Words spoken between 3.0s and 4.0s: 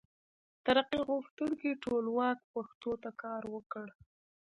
ته کار وکړ.